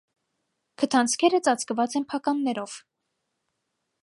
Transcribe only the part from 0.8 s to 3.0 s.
Քթանցքերը ծածկված են փականներով։